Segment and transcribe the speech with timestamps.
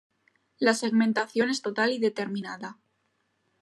[0.57, 2.79] La segmentación es total y determinada.